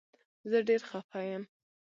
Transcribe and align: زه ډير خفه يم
زه 0.49 0.57
ډير 0.67 0.81
خفه 0.89 1.19
يم 1.31 1.43